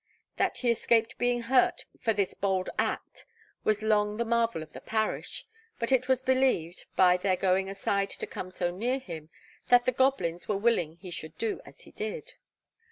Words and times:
That 0.37 0.57
he 0.57 0.71
escaped 0.71 1.19
being 1.19 1.41
hurt 1.41 1.85
for 1.99 2.11
this 2.11 2.33
bold 2.33 2.71
act 2.79 3.23
was 3.63 3.83
long 3.83 4.17
the 4.17 4.25
marvel 4.25 4.63
of 4.63 4.73
the 4.73 4.81
parish; 4.81 5.45
but 5.77 5.91
it 5.91 6.07
was 6.07 6.23
believed, 6.23 6.87
by 6.95 7.17
their 7.17 7.35
going 7.37 7.69
aside 7.69 8.09
to 8.09 8.25
come 8.25 8.49
so 8.49 8.71
near 8.71 8.97
him, 8.97 9.29
that 9.67 9.85
the 9.85 9.91
goblins 9.91 10.47
were 10.47 10.57
willing 10.57 10.95
he 10.95 11.11
should 11.11 11.37
do 11.37 11.61
as 11.67 11.81
he 11.81 11.91
did. 11.91 12.33